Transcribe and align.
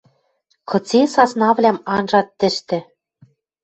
Кыце 0.69 1.01
саснавлӓм 1.13 1.77
анжат 1.95 2.27
тӹштӹ 2.39 2.77